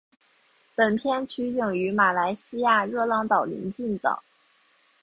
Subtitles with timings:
[0.73, 4.23] 本片取景于马来西亚热浪岛邻近的。